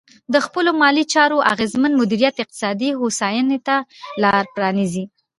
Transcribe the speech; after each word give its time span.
د 0.33 0.35
خپلو 0.45 0.69
مالي 0.81 1.03
چارو 1.13 1.37
اغېزمن 1.53 1.91
مدیریت 2.01 2.35
اقتصادي 2.43 2.89
هوساینې 2.99 3.59
ته 3.67 3.75
لار 4.23 4.43
پرانیزي. 4.55 5.05